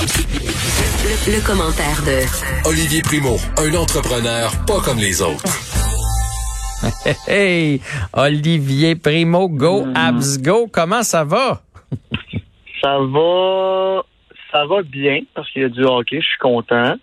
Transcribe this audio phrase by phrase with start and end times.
[0.00, 5.42] Le, commentaire de Olivier Primo, un entrepreneur pas comme les autres.
[7.26, 7.80] Hey,
[8.12, 9.96] Olivier Primo, go, Mm.
[9.96, 10.68] abs, go.
[10.72, 11.62] Comment ça va?
[12.80, 14.02] Ça va
[14.52, 16.94] ça va bien parce qu'il y a du hockey, je suis content.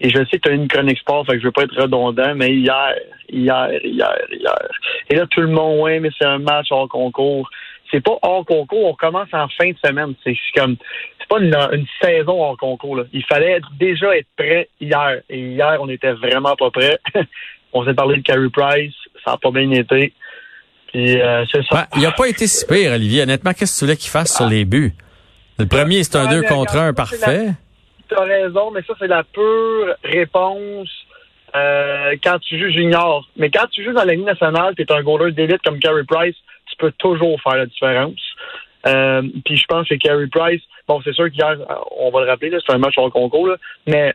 [0.00, 1.80] Et je sais que tu as une chronique sport, fait que je veux pas être
[1.80, 2.94] redondant, mais hier,
[3.28, 4.68] hier, hier, hier.
[5.10, 7.48] Et là, tout le monde, ouais, mais c'est un match hors concours.
[7.92, 10.14] C'est pas hors concours, on commence en fin de semaine.
[10.24, 10.76] C'est comme
[11.18, 12.96] c'est pas une, une saison hors concours.
[12.96, 13.04] Là.
[13.12, 15.20] Il fallait déjà être prêt hier.
[15.28, 16.98] Et hier, on était vraiment pas prêt.
[17.72, 20.12] on s'est parlé de Carey Price, ça a pas bien été.
[20.88, 21.86] Puis euh, c'est ça.
[21.92, 23.22] Ben, il a pas été si pire, Olivier.
[23.22, 24.92] Honnêtement, qu'est-ce que tu voulais qu'il fasse sur les buts?
[25.58, 27.48] Le premier, c'est un Ouais, 2 mais contre regarde, 1 parfait.
[28.08, 30.88] Tu as raison, mais ça, c'est la pure réponse
[31.54, 33.26] euh, quand tu joues junior.
[33.36, 36.04] Mais quand tu joues dans la Ligue nationale, tu es un goaler d'élite comme Carey
[36.06, 36.36] Price,
[36.82, 38.20] tu peux toujours faire la différence.
[38.86, 41.56] Euh, Puis je pense que Carey Price, bon, c'est sûr qu'hier,
[41.98, 44.14] on va le rappeler, c'est un match hors concours, là, mais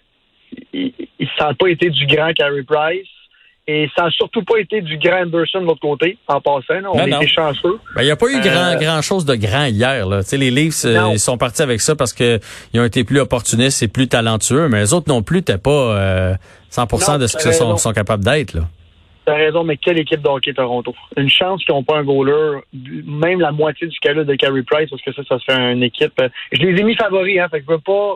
[0.73, 0.93] il,
[1.37, 3.07] ça n'a pas été du grand Carey Price.
[3.69, 6.79] Et ça n'a surtout pas été du grand Anderson de l'autre côté, en passant.
[6.79, 6.89] là.
[6.89, 7.77] On Non, était chanceux.
[7.95, 10.07] Ben, il n'y a pas eu grand, Euh, grand chose de grand hier.
[10.07, 10.21] Là.
[10.31, 11.11] Les Leafs, euh, Non.
[11.11, 12.39] ils sont partis avec ça parce que
[12.73, 15.69] ils ont été plus opportunistes et plus talentueux, mais les autres non plus n'étaient pas
[15.97, 16.33] euh,
[16.71, 18.55] 100% Non, de ce qu'ils sont capables d'être.
[19.27, 20.95] T'as raison, mais quelle équipe de hockey Toronto?
[21.17, 22.61] Une chance qu'ils n'ont pas un goaler,
[23.03, 25.83] même la moitié du calibre de Carey Price, parce que ça, ça se fait une
[25.83, 26.13] équipe.
[26.21, 28.15] euh, Je les ai mis favoris, hein, fait que je veux pas,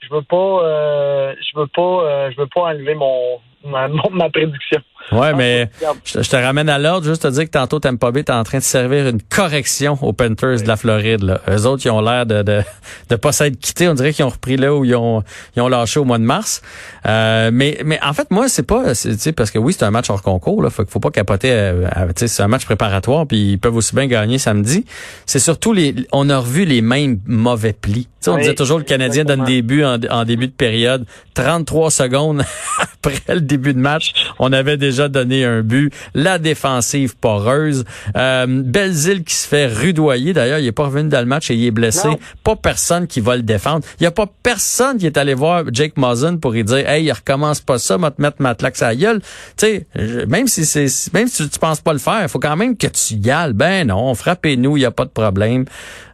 [0.00, 4.28] je veux pas, euh, je veux pas, euh, je veux pas enlever mon ma, ma
[4.30, 4.80] prédiction.
[5.10, 5.98] Ouais, mais regarde.
[6.04, 8.44] je, je te ramène à l'ordre juste te dire que tantôt Tampa Bay est en
[8.44, 11.22] train de servir une correction aux Panthers de la Floride.
[11.22, 11.40] Là.
[11.48, 12.60] Eux autres, ils ont l'air de, de
[13.08, 13.88] de pas s'être quittés.
[13.88, 15.22] On dirait qu'ils ont repris là où ils ont
[15.56, 16.60] ils ont lâché au mois de mars.
[17.06, 19.84] Euh, mais mais en fait, moi, c'est pas c'est- tu sais parce que oui, c'est
[19.86, 20.62] un match hors concours.
[20.62, 21.52] Là, faut, faut pas capoter.
[21.52, 24.84] euh, tu sais, c'est un match préparatoire, puis ils peuvent aussi bien gagner samedi.
[25.24, 28.08] C'est surtout les on a revu les mêmes mauvais plis.
[28.26, 31.06] On Oui, disait toujours le Canadien donne des buts en, en début de période.
[31.32, 32.42] 33 secondes
[33.02, 35.92] après le début de match, on avait déjà donné un but.
[36.14, 37.84] La défensive poreuse.
[38.16, 40.32] Euh, Belzile qui se fait rudoyer.
[40.32, 42.08] D'ailleurs, il est pas revenu dans le match et il est blessé.
[42.08, 42.18] Non.
[42.44, 43.84] Pas personne qui va le défendre.
[44.00, 47.04] Il y a pas personne qui est allé voir Jake Muzzin pour lui dire, hey,
[47.04, 49.20] il recommence pas ça, va te mettre ma claque à la gueule.
[49.56, 49.86] Tu sais,
[50.28, 52.76] même si c'est, même si tu, tu penses pas le faire, il faut quand même
[52.76, 53.54] que tu y ailles.
[53.54, 55.64] Ben non, frappez-nous, il y a pas de problème.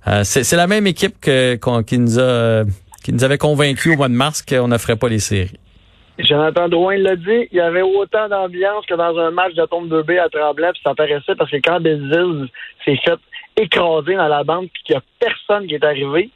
[0.07, 2.65] Euh, c'est, la même équipe que, qui nous a,
[3.03, 5.59] qui nous avait convaincus au mois de mars qu'on ne ferait pas les séries.
[6.19, 9.93] Jonathan Drouin l'a dit, il y avait autant d'ambiance que dans un match de tombe
[9.93, 12.49] 2B à Tremblant, puis ça paraissait parce que quand Belzile
[12.85, 13.19] s'est fait
[13.57, 16.31] écraser dans la bande, puis qu'il y a personne qui est arrivé,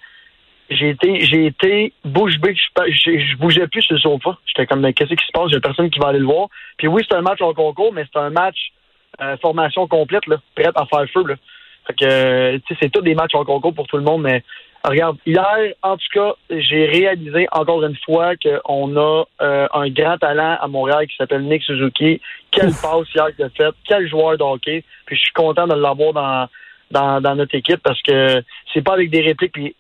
[0.71, 4.37] j'ai été, j'ai été bouche bée, je, bougeais plus sur le sofa.
[4.47, 5.47] J'étais comme, mais qu'est-ce qui se passe?
[5.49, 6.49] Il y a personne qui va aller le voir.
[6.77, 8.73] Puis oui, c'est un match en concours, mais c'est un match
[9.21, 11.25] euh, formation complète, là, prête à faire feu.
[11.27, 11.37] Là.
[11.87, 14.23] Fait que, euh, tu sais, c'est tous des matchs en concours pour tout le monde,
[14.23, 14.45] mais
[14.85, 20.19] regarde, hier, en tout cas, j'ai réalisé encore une fois qu'on a euh, un grand
[20.19, 22.21] talent à Montréal qui s'appelle Nick Suzuki.
[22.51, 24.85] Quelle passe hier qu'il a faite, quel joueur de hockey.
[25.07, 26.49] Puis je suis content de l'avoir dans,
[26.91, 29.53] dans, dans notre équipe parce que c'est pas avec des répliques.
[29.53, 29.75] Puis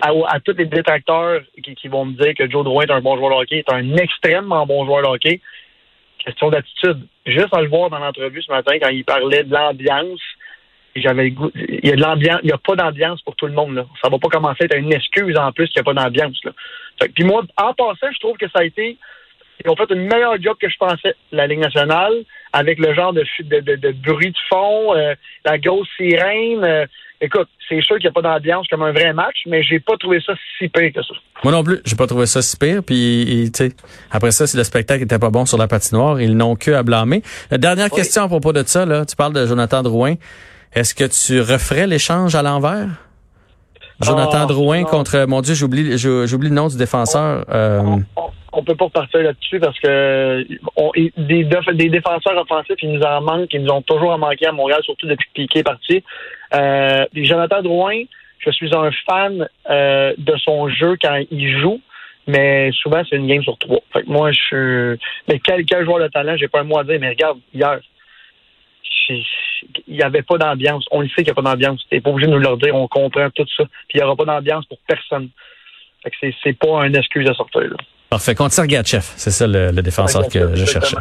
[0.00, 3.00] à, à tous les détracteurs qui, qui vont me dire que Joe Drouin est un
[3.00, 5.40] bon joueur de hockey, est un extrêmement bon joueur de hockey.
[6.24, 7.06] Question d'attitude.
[7.26, 10.20] Juste à le voir dans l'entrevue ce matin quand il parlait de l'ambiance,
[11.02, 11.50] j'avais le goût.
[11.54, 13.74] Il y a de l'ambiance, il n'y a pas d'ambiance pour tout le monde.
[13.74, 13.86] Là.
[14.02, 16.40] Ça va pas commencer à être une excuse en plus qu'il n'y a pas d'ambiance.
[17.14, 18.96] Puis moi, en passant, je trouve que ça a été.
[19.64, 22.12] Ils ont fait une meilleure job que je pensais, la Ligue nationale,
[22.52, 25.14] avec le genre de, de, de, de bruit de fond, euh,
[25.44, 26.62] la grosse sirène.
[26.64, 26.86] euh,
[27.20, 29.96] écoute, c'est sûr qu'il n'y a pas d'ambiance comme un vrai match, mais j'ai pas
[29.96, 31.12] trouvé ça si pire que ça.
[31.42, 32.82] Moi non plus, j'ai pas trouvé ça si pire.
[32.86, 33.72] Puis, il- tu sais,
[34.12, 36.84] après ça, si le spectacle était pas bon sur la patinoire, ils n'ont que à
[36.84, 37.22] blâmer.
[37.52, 37.98] Euh, dernière Oui.
[37.98, 39.04] question à propos de ça, là.
[39.06, 40.14] Tu parles de Jonathan Drouin.
[40.74, 42.88] Est-ce que tu referais l'échange à l'envers?
[44.00, 44.84] Jonathan Ah, Drouin non.
[44.86, 47.44] contre, mon Dieu, j'oublie, j'ou- j'oublie le nom du défenseur.
[47.48, 50.46] Euh, on, on- on peut pas repartir là-dessus parce que
[50.76, 54.52] on- des, défenseurs offensifs, ils nous en manquent, ils nous ont toujours en manqué à
[54.52, 56.02] Montréal, surtout depuis que Piqué est parti.
[56.54, 58.02] Euh, puis Jonathan Drouin,
[58.38, 61.80] je suis un fan euh, de son jeu quand il joue,
[62.28, 63.80] mais souvent c'est une game sur trois.
[63.92, 65.00] Fait que moi, je suis.
[65.28, 67.80] Mais quel, quel joueur de talent, j'ai pas un mot à dire, mais regarde, hier.
[69.86, 70.84] Il n'y avait pas d'ambiance.
[70.90, 71.80] On le sait qu'il n'y a pas d'ambiance.
[71.90, 72.74] T'es pas obligé de nous le dire.
[72.74, 73.64] On comprend tout ça.
[73.88, 75.28] Puis il n'y aura pas d'ambiance pour personne.
[76.02, 77.62] Fait que c'est, c'est pas une excuse à sortir.
[77.62, 77.76] Là.
[78.10, 78.34] Parfait.
[78.34, 80.96] Contre Sergachev, c'est ça le, le défenseur que je cherchais.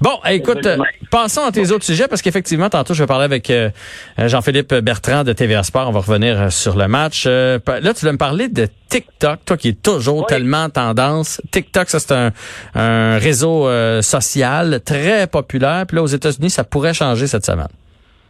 [0.00, 0.76] Bon, écoute, euh,
[1.10, 3.70] passons à tes autres sujets parce qu'effectivement, tantôt, je vais parler avec euh,
[4.18, 5.88] Jean-Philippe Bertrand de TVA Sport.
[5.88, 7.24] On va revenir euh, sur le match.
[7.26, 10.24] Euh, là, tu vas me parler de TikTok, toi qui es toujours Oui.
[10.28, 11.40] tellement en tendance.
[11.50, 12.30] TikTok, ça, c'est un,
[12.76, 15.86] un réseau euh, social très populaire.
[15.88, 17.66] Puis là, aux États-Unis, ça pourrait changer cette semaine.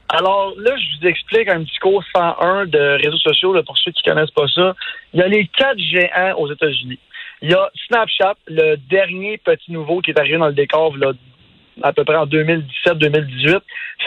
[0.08, 4.02] Alors là, je vous explique un petit cours 101 de réseaux sociaux pour ceux qui
[4.02, 4.74] connaissent pas ça.
[5.12, 6.98] Il y a les quatre géants aux États-Unis.
[7.42, 11.12] Il y a Snapchat, le dernier petit nouveau qui est arrivé dans le décor là,
[11.82, 13.60] à peu près en 2017-2018.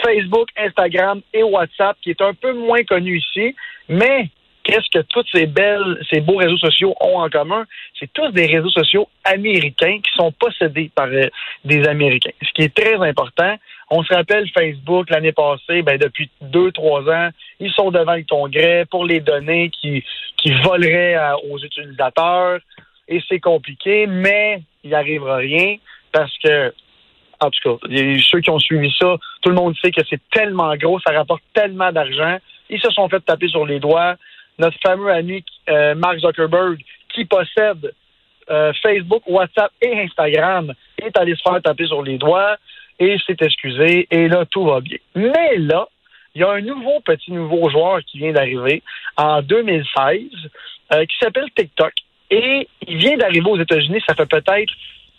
[0.04, 3.54] Facebook, Instagram et WhatsApp, qui est un peu moins connu ici,
[3.88, 4.30] mais
[4.68, 7.64] qu'est-ce que tous ces belles, ces beaux réseaux sociaux ont en commun?
[7.98, 11.28] C'est tous des réseaux sociaux américains qui sont possédés par euh,
[11.64, 12.32] des Américains.
[12.42, 13.56] Ce qui est très important.
[13.90, 18.24] On se rappelle Facebook l'année passée, ben, depuis deux, trois ans, ils sont devant le
[18.28, 20.04] Congrès pour les données qui,
[20.36, 21.16] qui voleraient
[21.50, 22.60] aux utilisateurs.
[23.08, 25.76] Et c'est compliqué, mais il n'arrivera rien
[26.12, 26.74] parce que
[27.40, 27.88] en tout cas,
[28.30, 31.42] ceux qui ont suivi ça, tout le monde sait que c'est tellement gros, ça rapporte
[31.54, 32.36] tellement d'argent.
[32.68, 34.16] Ils se sont fait taper sur les doigts
[34.58, 36.78] notre fameux ami euh, Mark Zuckerberg,
[37.14, 37.92] qui possède
[38.50, 42.56] euh, Facebook, WhatsApp et Instagram, est allé se faire taper sur les doigts
[42.98, 44.06] et s'est excusé.
[44.10, 44.98] Et là, tout va bien.
[45.14, 45.88] Mais là,
[46.34, 48.82] il y a un nouveau petit nouveau joueur qui vient d'arriver
[49.16, 50.20] en 2016
[50.92, 51.92] euh, qui s'appelle TikTok.
[52.30, 54.72] Et il vient d'arriver aux États-Unis, ça fait peut-être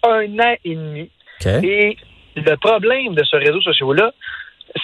[0.04, 1.10] un an et demi.
[1.46, 1.98] Et
[2.36, 4.14] le problème de ce réseau social-là,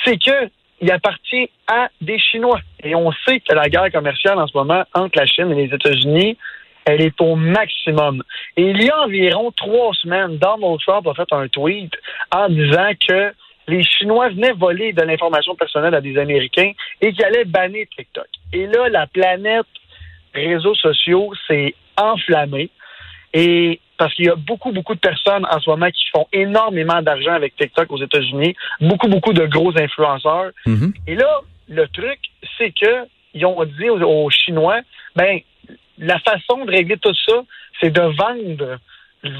[0.04, 0.50] c'est que
[0.82, 2.60] il appartient à des Chinois.
[2.84, 5.74] Et on sait que la guerre commerciale en ce moment entre la Chine et les
[5.74, 6.38] États-Unis,
[6.86, 8.24] elle est au maximum.
[8.58, 11.94] Et il y a environ trois semaines, Donald Trump a fait un tweet
[12.32, 13.34] en disant que
[13.68, 18.28] les Chinois venaient voler de l'information personnelle à des Américains et qu'ils allaient bannir TikTok.
[18.54, 19.66] Et là, la planète
[20.34, 22.70] réseaux sociaux s'est enflammée.
[23.34, 27.02] Et parce qu'il y a beaucoup, beaucoup de personnes en ce moment qui font énormément
[27.02, 30.52] d'argent avec TikTok aux États-Unis, beaucoup, beaucoup de gros influenceurs.
[30.66, 30.94] Mhm.
[31.08, 32.20] Et là, le truc,
[32.58, 34.80] c'est que ils ont dit aux, Chinois,
[35.16, 35.40] ben,
[35.98, 37.44] la façon de régler tout ça,
[37.82, 38.80] c'est de vendre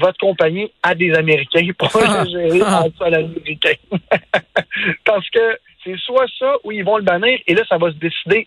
[0.00, 3.74] votre compagnie à des Américains pour le gérer en sol américain.
[5.04, 7.96] Parce que c'est soit ça ou ils vont le bannir et là, ça va se
[7.96, 8.46] décider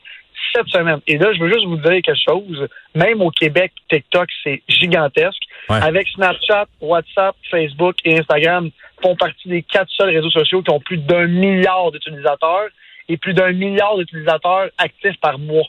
[0.54, 1.00] cette semaine.
[1.08, 2.68] Et là, je veux juste vous dire quelque chose.
[2.96, 5.42] Même au Québec, TikTok, c'est gigantesque.
[5.70, 8.70] Avec Snapchat, WhatsApp, Facebook et Instagram
[9.02, 12.70] font partie des quatre seuls réseaux sociaux qui ont plus d'un milliard d'utilisateurs
[13.08, 15.68] et plus d'un milliard d'utilisateurs actifs par mois.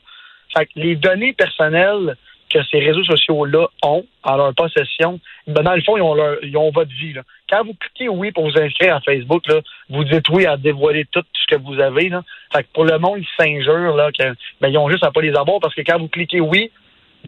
[0.57, 2.17] Fait que les données personnelles
[2.53, 6.37] que ces réseaux sociaux-là ont en leur possession, ben dans le fond, ils ont, leur,
[6.43, 7.13] ils ont votre vie.
[7.13, 7.23] Là.
[7.49, 11.07] Quand vous cliquez oui pour vous inscrire à Facebook, là, vous dites oui à dévoiler
[11.11, 12.09] tout ce que vous avez.
[12.09, 12.23] Là.
[12.55, 15.23] Fait que pour le monde, ils s'injurent là, que, ben, ils ont juste à pas
[15.23, 16.71] les avoir parce que quand vous cliquez oui,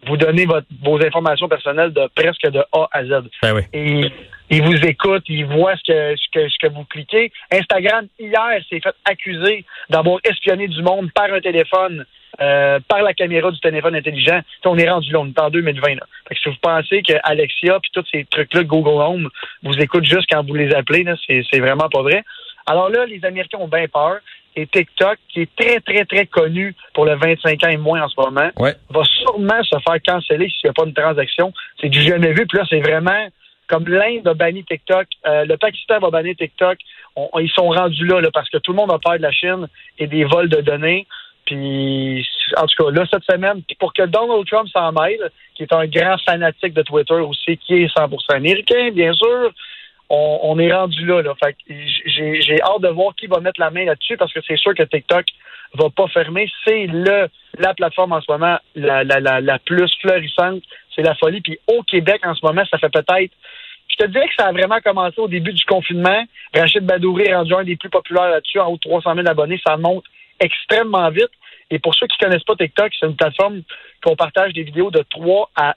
[0.07, 3.23] vous donnez votre, vos informations personnelles de presque de A à Z.
[3.41, 3.61] Ben oui.
[3.73, 4.11] Et
[4.49, 7.31] ils vous écoutent, ils voient ce que, ce que, ce que vous cliquez.
[7.51, 12.05] Instagram, hier, s'est fait accuser d'avoir espionné du monde par un téléphone
[12.41, 14.41] euh, par la caméra du téléphone intelligent.
[14.65, 15.95] on est rendu là, on est en 2020.
[15.95, 16.01] Là.
[16.27, 19.29] Fait que si vous pensez que Alexia puis tous ces trucs-là, Google Home,
[19.61, 22.23] vous écoutent juste quand vous les appelez, c'est vraiment pas vrai.
[22.65, 24.17] Alors là, les Américains ont bien peur.
[24.55, 28.07] Et TikTok, qui est très, très, très connu pour le 25 ans et moins en
[28.07, 31.51] ce moment, va sûrement se faire canceller s'il n'y a pas une transaction.
[31.81, 32.45] C'est du jamais vu.
[32.45, 33.29] Puis là, c'est vraiment
[33.67, 36.77] comme l'Inde a banni TikTok, euh, le Pakistan va bannir TikTok.
[37.39, 39.67] ils sont rendus là, là, parce que tout le monde a peur de la Chine
[39.97, 41.07] et des vols de données.
[41.45, 45.73] Puis, en tout cas, là, cette semaine, pour que Donald Trump s'en mêle, qui est
[45.73, 49.51] un grand fanatique de Twitter aussi, qui est 100% américain, bien sûr,
[50.09, 51.21] on, est rendu là.
[51.21, 51.33] là.
[51.43, 51.55] Fait
[52.05, 54.83] j'ai hâte de voir qui va mettre la main là-dessus parce que c'est sûr que
[54.83, 55.25] TikTok
[55.73, 56.47] va pas fermer.
[56.65, 60.61] C'est le la plateforme en ce moment la, la, la, la plus florissante.
[60.95, 61.41] C'est la folie.
[61.41, 63.33] Puis au Québec, en ce moment, ça fait peut-être
[63.89, 66.23] je te dirais que ça a vraiment commencé au début du confinement.
[66.55, 69.61] Rachid Badouri est rendu un des plus populaires là-dessus, en haut de 300 000 abonnés.
[69.65, 70.03] Ça monte
[70.43, 71.31] extrêmement vite.
[71.71, 73.61] Et pour ceux qui connaissent pas TikTok, c'est une plateforme
[74.03, 75.75] qu'on partage des vidéos de 3 à,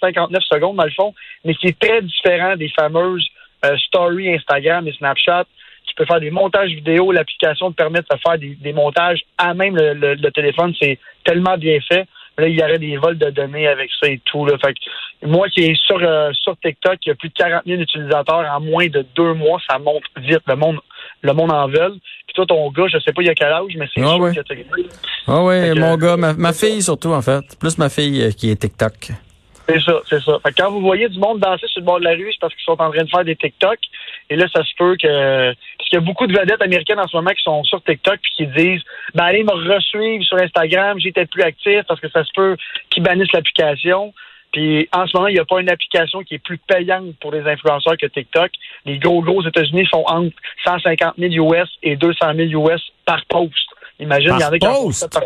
[0.00, 1.14] 59 secondes, dans le fond,
[1.44, 3.26] mais qui est très différent des fameuses
[3.64, 5.44] euh, stories Instagram et Snapchat.
[5.86, 7.10] Tu peux faire des montages vidéo.
[7.10, 10.74] L'application te permet de faire des, montages à même le téléphone.
[10.78, 12.06] C'est tellement bien fait.
[12.38, 14.46] Là, il y aurait des vols de données avec ça et tout.
[14.46, 14.56] Là.
[14.64, 14.74] Fait
[15.22, 18.46] moi qui est sur, euh, sur TikTok, il y a plus de 40 000 utilisateurs
[18.48, 20.42] en moins de deux mois, ça monte vite.
[20.46, 20.78] Le monde,
[21.22, 21.94] le monde en veut.
[22.26, 24.16] Puis toi, ton gars, je sais pas il y a quel âge, mais c'est ah
[24.18, 24.34] ouais.
[24.34, 24.40] que
[25.26, 27.44] Ah oui, mon gars, ma, ma, fille surtout, en fait.
[27.58, 29.12] Plus ma fille euh, qui est TikTok.
[29.68, 30.38] C'est ça, c'est ça.
[30.42, 32.54] Fait quand vous voyez du monde danser sur le bord de la rue, c'est parce
[32.54, 33.78] qu'ils sont en train de faire des TikTok.
[34.30, 35.52] Et là, ça se peut que.
[35.76, 38.18] Parce qu'il y a beaucoup de vedettes américaines en ce moment qui sont sur TikTok
[38.22, 38.82] puis qui disent
[39.14, 42.56] Ben allez me resuivre sur Instagram, j'étais plus actif parce que ça se peut
[42.88, 44.14] qu'ils bannissent l'application.
[44.52, 47.32] Puis en ce moment, il n'y a pas une application qui est plus payante pour
[47.32, 48.50] les influenceurs que TikTok.
[48.86, 53.68] Les gros gros États-Unis sont entre 150 000 US et 200 000 US par post.
[54.00, 55.18] Imagine, il y en a qui post?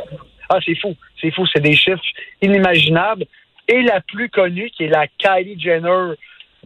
[0.48, 0.96] Ah, c'est fou.
[1.20, 1.46] C'est fou.
[1.46, 2.02] C'est des chiffres
[2.40, 3.26] inimaginables
[3.68, 6.14] et la plus connue, qui est la Kylie Jenner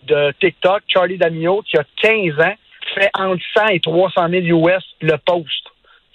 [0.04, 2.54] de TikTok, Charlie D'Amelio, qui a 15 ans,
[2.94, 5.66] fait entre 100 et 300 000 US le post.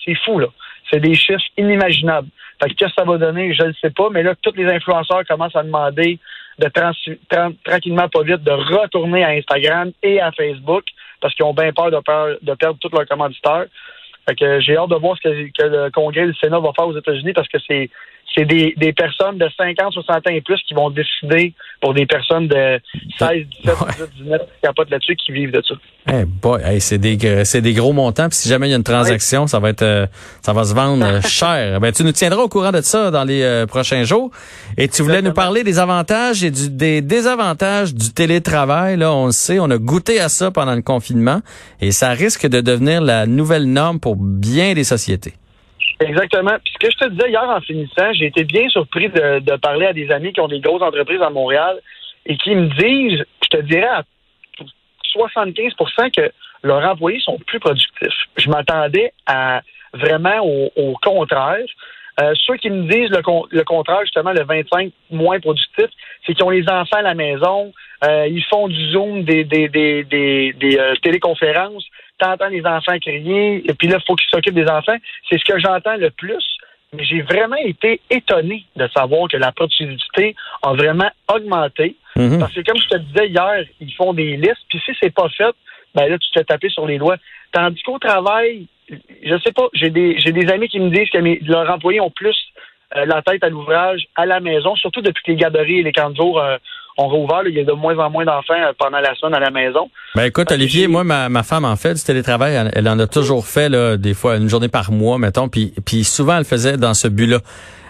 [0.03, 0.47] C'est fou, là.
[0.91, 2.27] C'est des chiffres inimaginables.
[2.61, 4.65] Fait que qu'est-ce que ça va donner, je ne sais pas, mais là, tous les
[4.65, 6.19] influenceurs commencent à demander
[6.59, 6.67] de
[7.63, 10.83] tranquillement, pas vite, de retourner à Instagram et à Facebook
[11.19, 13.65] parce qu'ils ont bien peur de, perdre tous leurs commanditaires.
[14.27, 16.87] Fait que j'ai hâte de voir ce que, que le Congrès le Sénat vont faire
[16.87, 17.89] aux États-Unis parce que c'est
[18.35, 22.05] c'est des, des personnes de 50, 60 ans et plus qui vont décider pour des
[22.05, 22.79] personnes de
[23.17, 23.29] 16,
[23.63, 25.75] 17, 18, 19 qui capotent là-dessus, qui vivent de ça.
[26.11, 28.27] Eh boy, c'est des c'est des gros montants.
[28.29, 30.07] Puis si jamais il y a une transaction, ça va être euh,
[30.41, 31.79] ça va se vendre euh, cher.
[31.79, 34.31] Ben tu nous tiendras au courant de ça dans les euh, prochains jours.
[34.77, 38.97] Et tu voulais nous parler des avantages et du, des désavantages du télétravail.
[38.97, 41.41] Là, on le sait, on a goûté à ça pendant le confinement
[41.81, 45.33] et ça risque de devenir la nouvelle norme pour bien des sociétés.
[46.01, 46.57] Exactement.
[46.63, 49.85] Puis ce que je te disais hier en finissant, j'ai été bien surpris de, parler
[49.85, 51.79] à des amis qui ont des grosses entreprises à Montréal
[52.25, 54.03] et qui me disent, je te dirais à
[55.15, 56.31] 75% que
[56.63, 58.27] leurs employés sont plus productifs.
[58.37, 59.61] Je m'attendais à
[59.93, 61.65] vraiment au, contraire.
[62.19, 65.85] Euh, ceux qui me disent le, le, contraire, justement, le 25 moins productif,
[66.25, 67.71] c'est qu'ils ont les enfants à la maison,
[68.03, 71.85] euh, ils font du Zoom, des, des, des, des, des euh, téléconférences,
[72.17, 74.97] t'entends les enfants crier, et puis là, il faut qu'ils s'occupent des enfants.
[75.29, 76.43] C'est ce que j'entends le plus.
[76.93, 81.95] Mais j'ai vraiment été étonné de savoir que la productivité a vraiment augmenté.
[82.17, 82.39] Mhm.
[82.39, 85.29] Parce que comme je te disais hier, ils font des listes, puis si c'est pas
[85.29, 85.55] fait,
[85.95, 87.15] ben là, tu te fais taper sur les doigts.
[87.53, 88.67] Tandis qu'au travail,
[89.23, 92.11] je sais pas, j'ai des j'ai des amis qui me disent que leurs employés ont
[92.11, 92.37] plus
[92.95, 95.93] euh, la tête à l'ouvrage à la maison, surtout depuis que les garderies et les
[95.93, 96.57] camps de jour euh,
[96.97, 97.43] ont rouvert.
[97.45, 99.89] il y a de moins en moins d'enfants euh, pendant la semaine à la maison.
[100.15, 102.71] Ben écoute, Olivier, moi, ma, ma, femme en fait du télétravail.
[102.73, 105.47] Elle, en a toujours fait là, des fois une journée par mois, mettons.
[105.47, 107.39] Puis, puis souvent, elle faisait dans ce but-là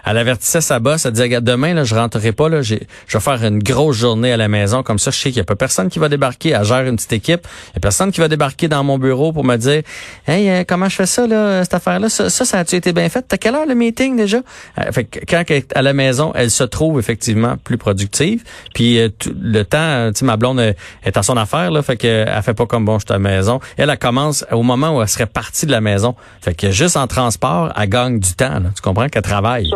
[0.05, 3.43] elle avertissait sa boss, elle disait, demain, là, je rentrerai pas, là, je vais faire
[3.43, 5.89] une grosse journée à la maison, comme ça, je sais qu'il n'y a pas personne
[5.89, 8.67] qui va débarquer, elle gère une petite équipe, il n'y a personne qui va débarquer
[8.67, 9.83] dans mon bureau pour me dire,
[10.27, 13.23] hey, euh, comment je fais ça, là, cette affaire-là, ça, ça, a-tu été bien fait?
[13.27, 14.37] T'as quelle heure le meeting déjà?
[14.37, 18.43] Euh, fait que quand elle est à la maison, elle se trouve effectivement plus productive,
[18.73, 22.41] puis euh, le temps, tu sais, ma blonde est à son affaire, là, fait qu'elle
[22.41, 23.59] fait pas comme bon, je suis à la maison.
[23.77, 26.15] Elle, commence au moment où elle serait partie de la maison.
[26.41, 29.69] Fait que juste en transport, elle gagne du temps, Tu comprends qu'elle travaille?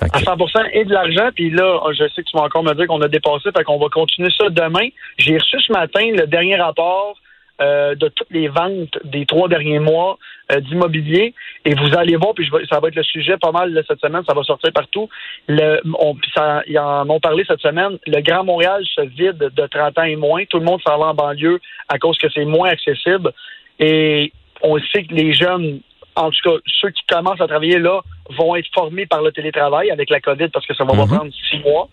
[0.00, 1.30] À 100% et de l'argent.
[1.34, 3.78] Puis là, je sais que tu vas encore me dire qu'on a dépassé, fait qu'on
[3.78, 4.88] va continuer ça demain.
[5.18, 7.16] J'ai reçu ce matin le dernier rapport
[7.62, 10.18] euh, de toutes les ventes des trois derniers mois
[10.50, 11.34] euh, d'immobilier.
[11.64, 14.34] Et vous allez voir, puis ça va être le sujet pas mal cette semaine, ça
[14.34, 15.08] va sortir partout.
[15.46, 17.96] Le, on, ça, ils en ont parlé cette semaine.
[18.08, 20.44] Le Grand Montréal se vide de 30 ans et moins.
[20.46, 23.30] Tout le monde s'en va en banlieue à cause que c'est moins accessible.
[23.78, 24.32] Et
[24.62, 25.80] on sait que les jeunes
[26.16, 28.00] en tout cas, ceux qui commencent à travailler là
[28.30, 31.06] vont être formés par le télétravail avec la COVID parce que ça va mhm.
[31.06, 31.88] prendre six mois.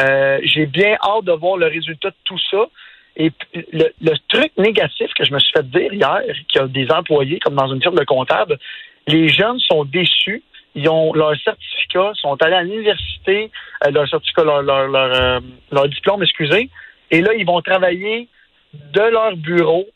[0.00, 2.66] Euh, j'ai bien hâte de voir le résultat de tout ça.
[3.18, 3.32] Et
[3.72, 7.38] le, truc négatif que je me suis fait dire hier, qu'il y a des employés,
[7.38, 8.58] comme dans une firme de comptable,
[9.06, 10.42] les jeunes sont déçus.
[10.74, 13.50] Ils ont leur certificat, sont allés à l'université,
[13.86, 16.68] euh, leur certificat, leur, leur, leur, euh, diplôme, excusez,
[17.10, 18.28] et là, ils vont travailler
[18.74, 19.86] de leur bureau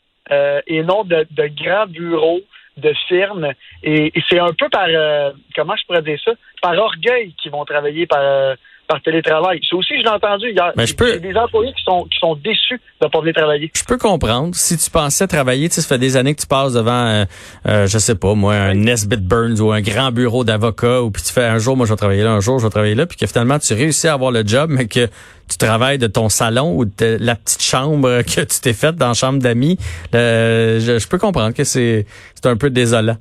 [0.65, 2.39] et non de, de grands bureaux
[2.77, 3.51] de firmes.
[3.83, 7.65] Et, c'est un peu par, euh, comment je pourrais dire ça, par orgueil qu'ils vont
[7.65, 8.55] travailler par, euh,
[8.91, 9.61] par télétravail.
[9.67, 10.73] C'est aussi, je l'ai entendu hier.
[10.75, 11.17] Mais je peux...
[11.17, 13.71] des employés qui sont, qui sont déçus de ne pas venir travailler.
[13.73, 14.53] Je peux comprendre.
[14.53, 17.25] Si tu pensais travailler, tu sais, ça fait des années que tu passes devant, euh,
[17.67, 21.23] euh je sais pas, moi, un Nesbitt Burns ou un grand bureau d'avocat, ou puis
[21.23, 23.05] tu fais un jour, moi, je vais travailler là, un jour, je vais travailler là,
[23.05, 25.07] puis que finalement, tu réussis à avoir le job, mais que
[25.49, 29.09] tu travailles de ton salon ou de la petite chambre que tu t'es faite dans
[29.09, 29.77] la chambre d'amis.
[30.11, 32.05] je, je peux comprendre que c'est
[32.43, 33.15] un peu désolant.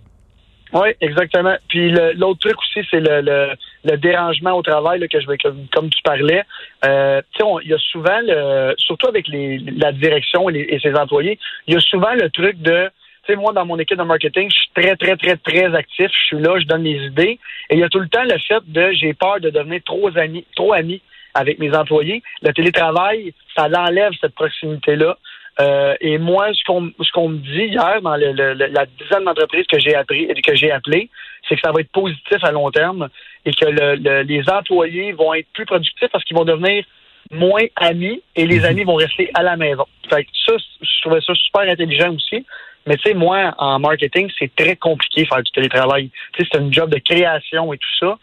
[0.73, 1.57] Oui, exactement.
[1.69, 5.91] Puis l'autre truc aussi, c'est le, le, dérangement au travail là, que je vais comme,
[5.91, 6.43] tu parlais.
[6.85, 7.21] Euh,
[7.63, 11.77] il y a souvent le, surtout avec les, la direction et, ses employés, il y
[11.77, 12.89] a souvent le truc de
[13.27, 16.11] tu sais, moi, dans mon équipe de marketing, je suis très, très, très, très actif.
[16.11, 17.39] Je suis là, je donne mes idées.
[17.69, 20.09] Et il y a tout le temps le fait de j'ai peur de devenir trop
[20.17, 21.03] ami, trop ami
[21.35, 22.23] avec mes employés.
[22.43, 25.19] Le télétravail, ça l'enlève cette proximité-là.
[25.59, 29.67] Euh, et moi, ce qu'on ce qu'on me dit hier dans le, la dizaine d'entreprises
[29.67, 31.11] que j'ai appris que j'ai appelé,
[31.49, 33.09] c'est que ça va être positif à long terme
[33.45, 36.85] et que le, les employés vont être plus productifs parce qu'ils vont devenir
[37.31, 38.65] moins amis et les mhm.
[38.65, 39.87] amis vont rester à la maison.
[40.09, 42.45] Fait que ça, je trouvais ça super intelligent aussi.
[42.87, 46.11] Mais tu sais, moi, en marketing, c'est très compliqué faire du télétravail.
[46.33, 48.19] Tu sais, c'est un job de création et tout ça.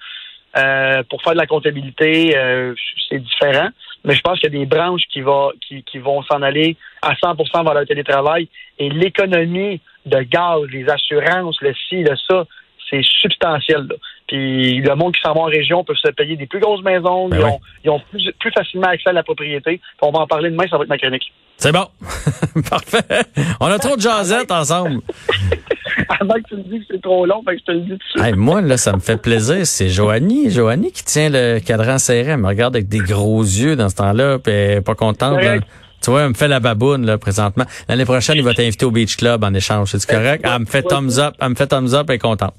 [0.58, 2.74] Euh, pour faire de la comptabilité, euh,
[3.10, 3.70] c'est différent.
[4.08, 6.78] Mais je pense qu'il y a des branches qui, va, qui, qui vont s'en aller
[7.02, 8.48] à 100% vers le télétravail.
[8.80, 12.46] Et l'économie de gaz, les assurances, le ci, le ça,
[12.90, 13.88] c'est substantiel.
[14.28, 17.28] Puis le monde qui s'en va en région peut se payer des plus grosses maisons.
[17.28, 19.82] Ben ils, ont, ils, ont, plus, plus facilement accès à la propriété.
[20.02, 21.32] on va en parler demain, ça va être ma chronique.
[21.58, 21.88] C'est bon.
[22.70, 23.24] Parfait.
[23.60, 25.02] On a trop de jasettes ensemble.
[26.20, 27.90] avant que tu me dises que c'est trop long, fait que je te le dis
[27.90, 28.36] tout de suite.
[28.36, 29.66] moi, là, ça me fait plaisir.
[29.66, 30.50] C'est Joanie.
[30.52, 32.32] Joanie qui tient le cadran serré.
[32.32, 35.42] Elle me regarde avec des gros yeux dans ce temps-là, puis elle est pas contente.
[35.42, 35.58] là.
[36.02, 37.66] Tu vois, elle me fait la baboune, là, présentement.
[37.90, 39.90] L'année prochaine, il va t'inviter au Beach Club en échange.
[39.92, 40.46] C'est correct?
[40.48, 41.34] Elle me fait thumbs up.
[41.42, 42.06] Elle me fait thumbs up.
[42.10, 42.54] Elle est contente.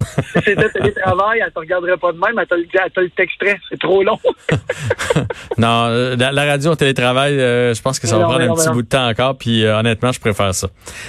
[0.00, 3.10] Si c'était télétravail, elle te regarderait pas de même, elle te le, elle te le
[3.10, 3.58] texterait.
[3.68, 4.18] C'est trop long.
[5.58, 8.54] non, euh, la, la radio au télétravail, euh, je pense que ça va prendre un
[8.54, 8.74] petit non.
[8.74, 10.68] bout de temps encore, puis euh, honnêtement, je préfère ça.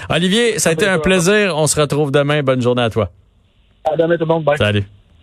[0.09, 1.55] Olivier, ça a été un plaisir.
[1.57, 2.41] On se retrouve demain.
[2.43, 3.09] Bonne journée à toi.
[3.91, 4.43] À demain tout le monde.
[4.43, 4.57] Bye.
[4.57, 4.83] Salut.